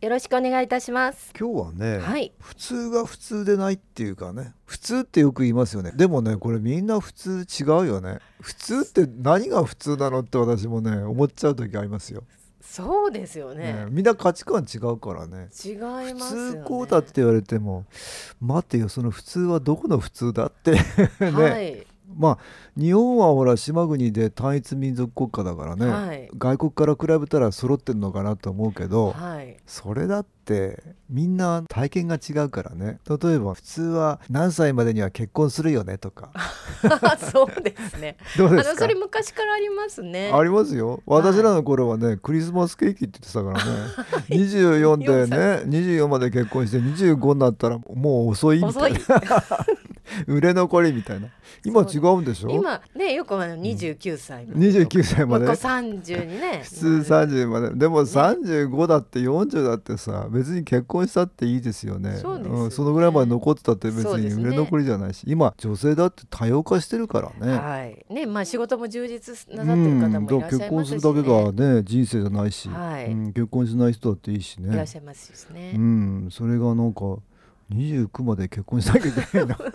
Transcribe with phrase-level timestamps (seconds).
[0.00, 1.30] よろしくお願いいたします。
[1.38, 5.92] 今日はね、はい、普通が普通でないっていうかね普通ってよく言いますよね。
[5.94, 8.18] でもねこれみんな普通違うよね。
[8.40, 12.24] 普通って何が普通なのって私もね思っちゃう時ありますよ、
[12.62, 13.74] そうですよね。
[13.74, 13.86] ね。
[13.90, 15.48] みんな価値観違うからね。
[15.62, 16.60] 違い普ますよね。
[16.60, 17.84] 通こうだって言われても
[18.40, 20.72] 待ってよその普通はどこの普通だって。
[21.20, 22.38] ね、はい、まあ
[22.76, 26.28] 日本はほら島国で単一民族国家だからね、はい。
[26.36, 32.98] 外国から比べたら揃ってるのかなと思うけど、はい、それだってみんな体験が違うからね。
[33.08, 36.30] 例えば普通は何歳までには結婚するよねとか。
[37.32, 38.16] そうですね。
[38.38, 38.70] どうですか？
[38.70, 40.30] あのそれ昔からありますね。
[40.32, 41.02] ありますよ。
[41.06, 43.80] 私らの頃はね、クリスマスケーキって言ってたからね。
[44.30, 45.36] 24でね
[45.66, 48.98] 24まで結婚して25になったらもう遅いみたいな。
[50.26, 51.28] 売れ残りみたいな。
[51.64, 52.50] 今違うんでしょ？
[52.50, 54.72] 今ねよくあの二十九歳まで。
[54.72, 55.46] 29歳まで？
[55.46, 56.60] もう三十にね。
[56.64, 57.70] 普通30まで。
[57.74, 62.16] でも35だって40だってさ別に結婚したっていいですよね。
[62.16, 62.66] そうですよね。
[62.68, 67.58] ん、そのぐらいまで残ってたって別に売れ残りじゃないし、今女性だって多様化してるからね。
[67.58, 70.96] はい、ねまあ仕事も充実なさってる方もいらっしゃいますし、ね。
[70.96, 73.06] うん、結婚するだけがね人生じゃないし、はい。
[73.06, 75.72] うん、結婚しない人だっていいしいらっねしゃいますしね。
[75.76, 77.18] うん、それがなんか
[77.72, 79.56] 29まで結婚しなきゃいけないの？
[79.56, 79.72] だか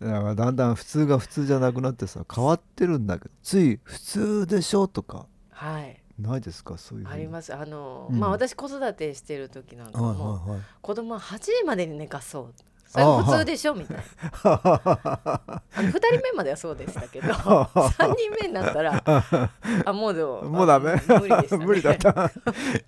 [0.00, 5.98] らだんだん普通が普通じゃなくなってさ変わってるんだけどつい「普通でしょ」とかはい。
[6.18, 6.76] ないですか？
[6.76, 7.54] そういうあります。
[7.54, 8.18] あの、うん。
[8.20, 10.60] まあ私子育てしてる時なんかはいも、はいはい。
[10.82, 12.54] 子供は8時までに寝かそう。
[12.86, 14.02] それも普通でしょみたいな。
[14.44, 19.02] あの2人目まではそうでしたけど 3人目になったら
[19.86, 20.92] あもうでももうダメ？
[21.08, 22.30] あ無理でした、ね、 無理だった。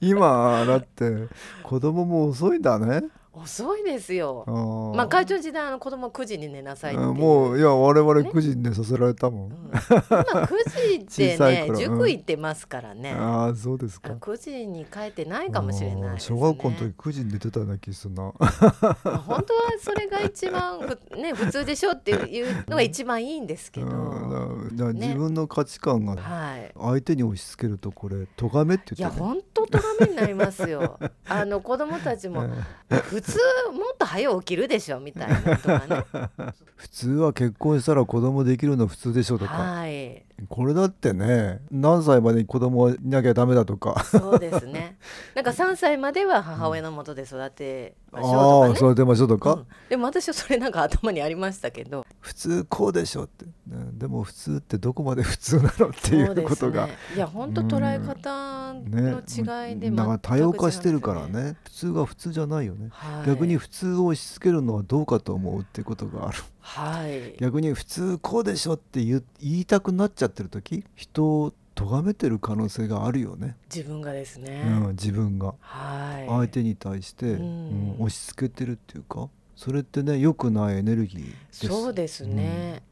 [0.02, 1.28] 今だって
[1.62, 3.04] 子供も遅いんだね
[3.36, 4.44] 遅いですよ。
[4.46, 4.96] あー。
[4.96, 7.08] まあ会長時代あの子供9時に寝なさいっていう。
[7.08, 8.30] うんもういや我々ね。
[8.30, 9.54] 9時に寝させられたもん、うん。
[9.54, 18.22] 今9時ってね 塾行ってますからね、ああそうですあか9時に帰ってないかもしれないです、ね、小学校の時9時に寝てたような気するな。
[18.22, 26.72] まあ本当はそれが一番ふね 普通でしょっていうのが一番いいんですけど、う自分の価値観がはい。
[26.76, 30.98] 相手に押し付けるとこれ咎めっていや言ってね本当とがめになりますよ。
[31.28, 32.48] あの子供たちも
[32.88, 33.38] 普通
[33.72, 36.52] もっと早起きるでしょみたいなとかね。
[36.76, 44.04] 普通は結婚したら子供できるの普通でしょとかはい、これだってね何歳までに子供はいなきゃダメだとか。
[44.04, 44.98] そうですね。
[45.34, 48.72] なんか3歳までは母親のもとで育てましょうあとかね。
[48.72, 49.66] あ育てましょうとか、うん。
[49.88, 52.04] でも私はそれなんか頭にありましたけど。
[52.20, 53.52] 普通こうでしょって、ね
[53.92, 56.86] でも普通ってどこまで普通なのっていそうことが。
[56.86, 61.56] ね、いや本当捉え方の違いでだから多様化してるからね。
[61.64, 67.36] 普通が普通じゃないよね、はい、逆に普通を押し付けるのはどうかと思うっていうことがあるはい。
[67.38, 75.54] 逆に普通こうでしょって言いたくなっちゃってる時人を咎めてる可能性があるよね、自分がですね、うん、自分が。
[75.60, 76.26] はい。
[76.26, 77.42] 相手に対して、うん。
[77.42, 81.66] うん押し付けてるっていうかそれってね良くないエネルギーです。
[81.66, 82.82] そうですね、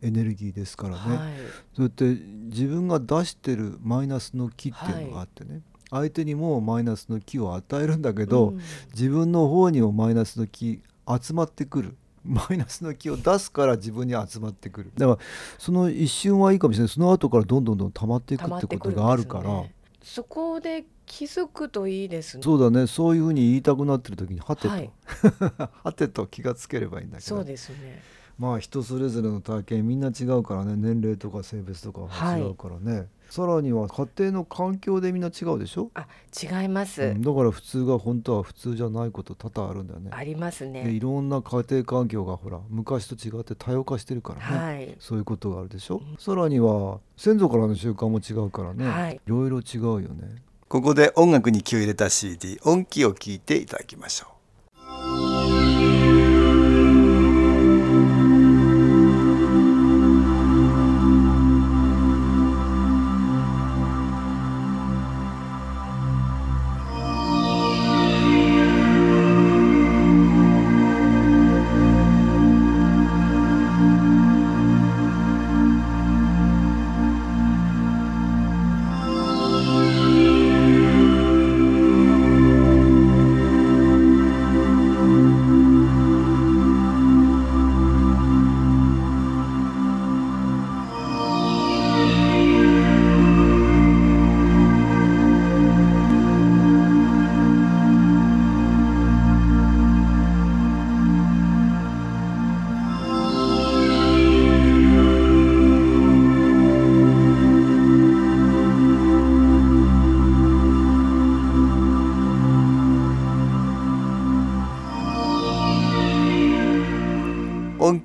[0.00, 1.32] エネルギーですからね、はい。
[1.76, 2.04] そうやって
[2.46, 8.60] 自分が出してるマイナスの気っていうのがあってね、相手にもマイナスの気を与えるんだけど、うん。
[8.94, 10.80] 自分の方にもマイナスの気
[11.22, 11.96] 集まってくる
[12.28, 14.92] マイナスの気を出すから自分に集まってくる。
[14.96, 15.18] だから
[15.58, 16.88] その一瞬はいいかもしれない。
[16.88, 22.42] その後からどんどんどん溜まっていくってことがあるから、ねそこで気づくといいですね。
[22.42, 22.86] そうだね。
[22.86, 24.90] そういうふうに言いたくなってる時にはてと、はい。
[25.84, 27.36] はてと気がつければいいんだけど。
[27.36, 28.02] そうですね。
[28.38, 30.76] まあ人それぞれの体験みんな違うからね。
[30.76, 36.06] 年齢とか性別とかは違うからね、さらには家庭の環境でみんな違うでしょ、あ
[36.42, 40.10] 違います、うんだから普通が本当は普通じゃないこと多々あるんだよね。
[40.12, 44.96] ありますでいねろんな家庭環境がほら昔と違って多様化してるからね、はい。
[44.98, 49.14] そういうことがあるでしょ、さらには先祖からの習慣も違うからね、はい。
[49.16, 50.42] いろいろ違うよね。
[50.68, 54.37] ここで音楽に気を入れた CD 音気を聞いていただきましょう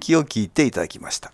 [0.03, 1.31] 気を聞いていただきました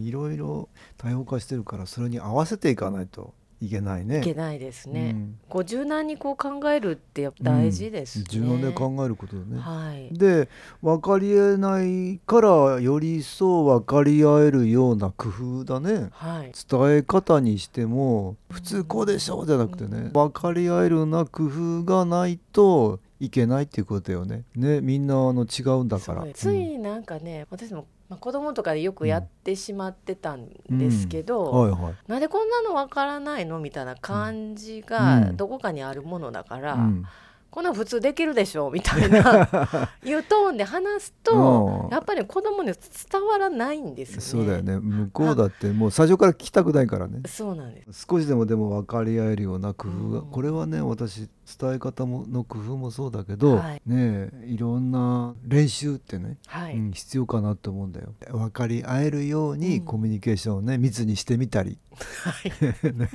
[0.00, 4.18] いろいろ多様化してるからそれに合わせていかないといけないね。
[4.18, 5.12] いけないですね。
[5.14, 9.60] うん、こう柔軟にこう考えるってやっぱ大事です、ねうん、柔軟で考えることだね。
[9.60, 10.48] はい、で
[10.82, 16.08] 分かりえないからより一層分かり合えるような工夫だね。
[16.12, 24.42] はい、伝え方にしても普通こうでしょうじゃなくてね、うん、分かり合えるような工夫がないといけないっていうことだよね。
[24.56, 26.26] ねみんなあの違うんだから。
[26.34, 31.60] ついなんかね、私もまあ、子供とかでよくやってしまってたんですけど、うん。
[31.60, 37.06] はいはい、なんでこんなのわからないのみたいな感じがどこかにあるものだから、うん
[37.52, 39.46] こんな普通できるでしょみたいな
[40.02, 44.22] いうトーンで話すとやっぱり子供に伝わらないんですよね。
[44.22, 44.80] そうだよね。
[44.80, 47.20] 向こうだってもう最初から聞きたくないからね。
[47.26, 48.06] そうなんです。
[48.08, 51.28] 少しでもでも分かり合えるような工夫が、うん、これはね私
[51.58, 58.14] 伝え方もの工夫もそうだけど、はい、ねいろんな練習ってね、はい、うん、必要かなと思うんだよ。
[58.30, 61.76] 分かり合えるようにコミュニケーションをね密にしてみたり、
[62.94, 63.10] ね、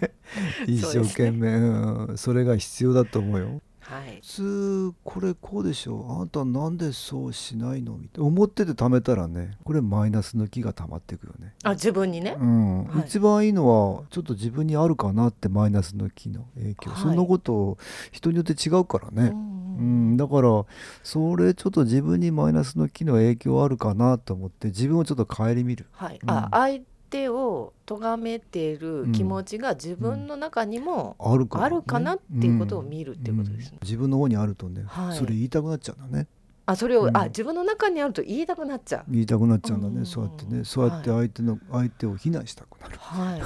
[0.68, 3.62] 一生懸命、ね、うん、それが必要だと思うよ。
[3.90, 5.96] はい、普通これこうでしょ。
[5.96, 7.94] うあなたなんでそうしないの？
[7.94, 8.28] みたいな。
[8.28, 11.54] 思ってて貯めたらねこれマイナスの気が溜まっていくよね。
[11.64, 12.84] あ自分にね、うん。
[12.88, 17.78] はい、一番いいのはちょっと自分にあるかなってマイナスの気の影響、はい、そんなこと
[18.12, 19.82] 人によって違うからね、うん、う
[20.14, 20.66] ん、だから
[21.02, 36.28] それちょっと自分にマイナスの気の影響あるかなと思って自分をちょっと顧みる、はい、うん、あ相手を咎めている気持ちが自分の中にもあるかなっていうことを見るっていうことです、ね、自分の方にあるとね、はい、それ言いたくなっちゃうんだね。
[36.70, 39.04] あそれを、うん、あ自分の中にあると言いたくなっちゃう。
[39.08, 40.66] 言いたくなっちゃうんだね、うん、そうやってね。
[40.66, 43.42] そうやって相手の、はい、相手を非難したくなる、はい、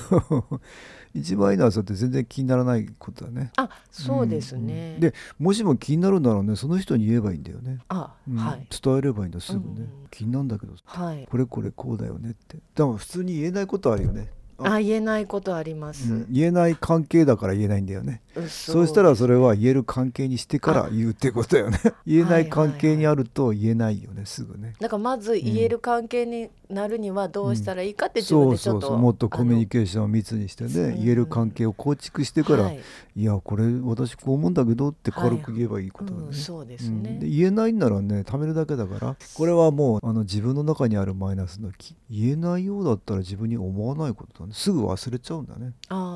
[1.14, 3.52] 一番いいのはそうやって全然気にならないことだね。
[3.58, 6.56] あそうですね、うん、でもしも気になるならね。
[6.56, 7.80] その人に言えばいいんだよね。
[7.90, 12.58] あ、はい、伝えればいいんだすぐね、気になるんだけど、はい、これこれこうだよねって。
[12.76, 14.30] でも普通に言えないことあるよね。
[14.64, 21.80] あ言えないことあります、うん、言えない関係だから言えないんだよねそうしたらそれは言える関係にしてから言うってことだよね。
[22.06, 24.74] 言えない関係にあると言えないよね、すぐね。
[24.80, 32.80] だからまず言える関係になるにはどうしたらいいかって自分でちょっと、そうそうそうもっとコミュニケーションを密にしてね言える関係を構築してから、はい、
[33.16, 36.30] いやこれ私こう思うんだけどって軽く言えばいいことだね、はい。
[36.30, 41.96] うん、そうですね、で言えないんならね貯めるだけだからこれはもうあの自分の中にあるマイナスの気。
[42.10, 44.54] 言えないようだったら自分に思わないことだね。
[44.54, 45.74] すぐ忘れちゃうんだね。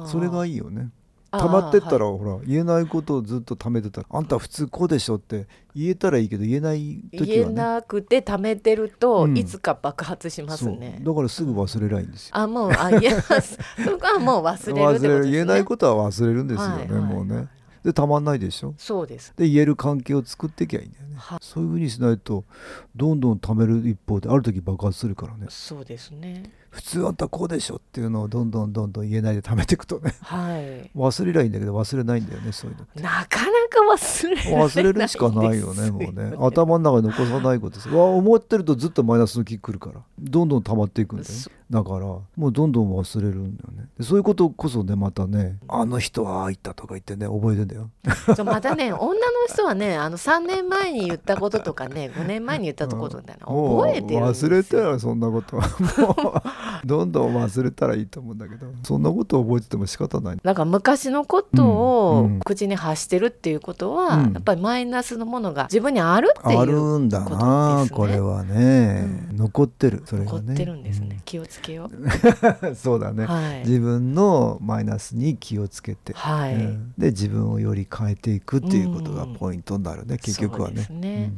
[0.07, 0.89] それがいいよね
[1.39, 11.01] 溜まってったら、ほら言えないことをずっと溜めてたらあんた普通こうでしょって言えたらいいけど言えない時は、ね、言えなくて溜めてると、いつか爆発しますね。
[11.01, 17.48] だからすぐ忘れないんですよ、あもうあ言えますそこはもう忘れる、ね、忘れる言えないことは忘れるんですよね、はいはい、もうね。
[17.84, 18.74] でたまんないでしょ？
[18.80, 19.32] そうです。
[19.38, 22.43] で言える関係を作っていけばいいんだよね、はい、そういうふうにしないと
[22.95, 25.48] どんどん貯める一方である時爆発するからね。
[25.50, 26.51] そうですね。
[26.69, 36.36] 普通あんたこうでしょっていうのをどんどんどんどん言えないで貯めていくとね、はい、忘れりゃいいんだけど忘れないんだよねそういうのなかなか忘れ忘れるしかないよねもうね。
[36.38, 37.88] 頭の中に残さないことです。
[37.89, 40.01] わ思ってるとずっとマイナスの気くるから。
[40.19, 41.36] どんどん溜まっていくんだよね。
[41.69, 43.88] だからもうどんどん忘れるんだよね。
[44.01, 47.89] そういうことこそねまたねあの人はああ言ったとか言ってね覚えてんだよ。
[48.43, 49.15] またね女の
[49.48, 54.51] 人はねあの3年前に言ったこととかね 5年前に言ったことみたいな覚えてるんですよ。
[54.51, 55.57] 忘れてよそんなこと。
[55.57, 56.41] はも
[56.83, 58.67] うどんどん忘れたらいいと思うんだけど。
[58.83, 60.38] そんなことを覚えてても仕方ない。
[60.43, 70.03] なんか昔のことを口に発してるっていうことは、うん、やっぱりマイナスのものが自分にあるっていうあるんだなこれはね、うん、残ってる。
[70.05, 70.39] それがね。
[70.41, 71.95] 残ってるんですね、気をつけよう。
[72.75, 76.57] そうだね、はい、自分のマイナスに気をつけて、はい、
[76.97, 80.88] で自分をより変えていくっていうことがポイントになるね、結局はね。
[80.96, 81.34] ね。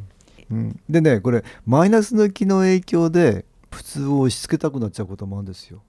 [0.49, 5.83] うん、でねこれマイナスの気の影響で普通を押し付けたくなっちゃうこともあるんですよ。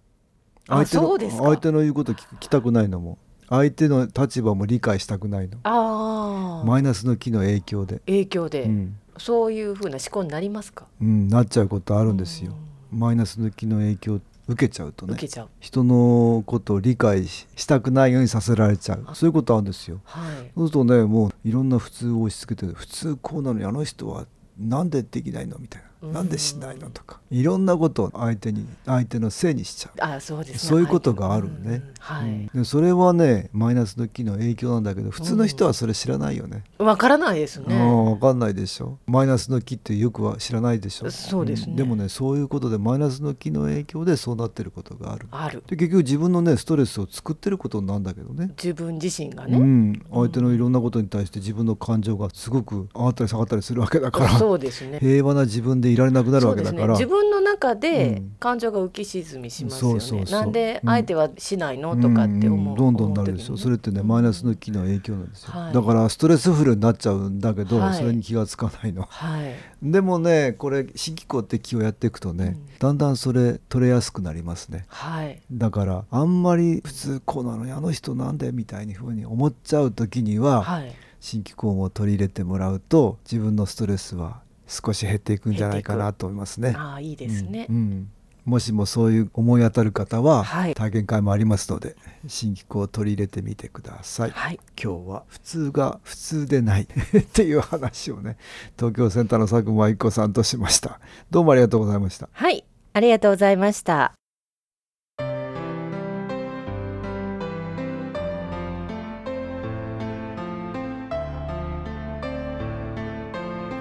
[0.67, 3.19] 相手の相手の言うこと聞きたくないのも。
[3.49, 5.59] 相手の立場も理解したくないの。
[5.63, 8.01] あマイナスの気の影響で。
[8.01, 12.53] 影響で、うん、そういうふうな思考になりますか、うん、なっちゃうことあるんですよ、
[12.91, 15.17] マイナスの気の影響受けちゃうとね
[15.61, 19.07] 人のことを理解したくないようにさせられちゃう。
[19.15, 24.27] そういうことあるんですよ、はい、そうするとねもういろんな普通を押し付けて普通こうなのにあの人は
[24.59, 25.59] なんでできないの？
[25.59, 27.21] みたいななんでしないのとか。
[27.31, 30.15] いろんなことを相手に相手のせいにしちゃう。
[30.17, 36.65] あそうです、ね、そういうことがあるね、はい、でそれはねマイナスの気の影響なんだけど普通の人はそれ知らないよね。
[36.79, 37.77] わ、からないですね。
[37.77, 38.99] わかんないでしょ。
[39.07, 41.11] マイナスの気ってよくは知らないでしょ。
[41.11, 45.27] そうですね、でもねそういうことでマイナスの気の影響でそうなってることがある。
[45.31, 45.63] ある。
[45.67, 48.53] で結局自分のねストレスを作ってることなんだけどね。
[48.57, 54.39] 自分自身がね、うん、相手のいろんなことに対して自分の感情がすごく上がったり下がったりするわけだから。
[54.39, 54.99] そうですね。
[55.01, 63.57] 平和な自分ででいられなくなるわけだから、ね、自分の中で感情が浮き沈みしますよね、なんで相手はしないの、とかって思う、どんどんなるんですよ。
[63.57, 86.75] それってねマイナスの機能影響なんですよ、はい、だからストレスフルになっちゃうんだけど、はい、それに気がつかないの、はい、でもねこれ新機構って気をやっていくとね、うん、だんだんそれ取れやすくなりますね、はい、だからあんまり普通こうなのにあの人なんでみたいにふうに思っちゃう時には、はい新機構も取り入れてもらうと自分のストレスは少し減っていくんじゃないかなと思いますね。
[86.77, 88.11] あいいですね、うん、うん、
[88.45, 91.97] もしもそういう思い当たる方は、はい、体験会もありますので
[92.29, 98.37] 新機構を取り入れてみてください、はい、今日は普通が普通でない っていう話をね
[98.77, 101.01] 東京センターの佐久間一子さんとしました。
[101.31, 102.29] どうもありがとうございました。
[102.33, 102.65] はい。
[102.99, 104.13] ありがとうございました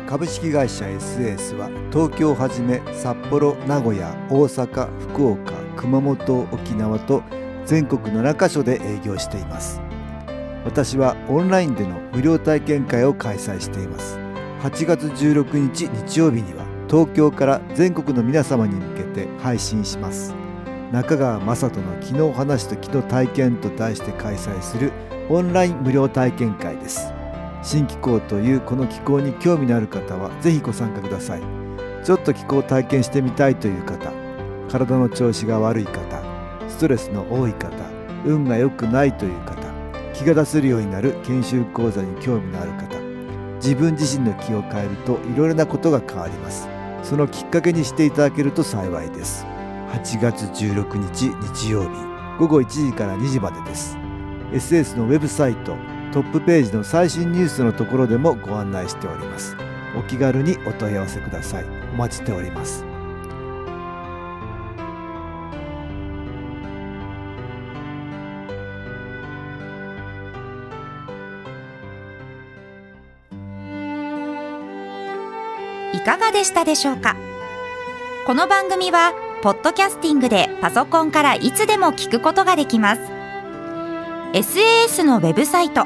[0.08, 7.22] 株式会社 SS は東京をはじめ札幌名古屋大阪福岡熊本沖縄と
[7.66, 9.82] 全国7カ所で営業しています。
[10.64, 14.18] 私はオンラインでの無料体験会を開催しています。
[14.62, 20.34] 8月16日日曜日には東京から全国の皆様に向けて配信します。
[20.94, 24.94] 中川雅人の昨日話と昨日体験と題して開催する
[25.30, 27.17] オンライン無料体験会です。
[27.64, 31.68] 新気候というこの気候に興味のある方は是非ご参加ください。
[32.08, 34.14] ちょっと気候を体験してみたいという方
[34.70, 36.24] 体の調子が悪い方
[36.70, 37.70] ストレスの多い方
[38.26, 39.58] 運が良くないという方
[40.14, 42.98] 気が出せるようになる研修講座に興味のある方
[43.56, 46.70] 自分自身の気を変えるといろいろなことが変わります。
[47.04, 49.46] そのきっかけにしていただけると幸いです。
[49.92, 51.90] 8月16日日曜日
[52.40, 53.98] 午後1時から2時までです。
[54.54, 55.76] SS のウェブサイト
[56.18, 59.56] トップページの最新ニュースのところでもご案内しております。
[59.96, 61.66] お気軽にお問い合わせください。
[61.94, 62.84] お待ちしております。
[75.94, 77.16] いかがでしたでしょうか？
[78.26, 83.02] この番組はポッドキャスティングでパソコンからいつでも聞くことができます。
[84.34, 85.86] SAS のウェブサイト